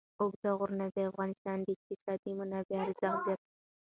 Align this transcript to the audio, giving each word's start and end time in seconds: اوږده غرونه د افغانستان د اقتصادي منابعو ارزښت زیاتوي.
اوږده 0.19 0.49
غرونه 0.59 0.85
د 0.89 0.97
افغانستان 1.09 1.57
د 1.63 1.67
اقتصادي 1.75 2.31
منابعو 2.39 2.83
ارزښت 2.85 2.99
زیاتوي. 3.25 3.47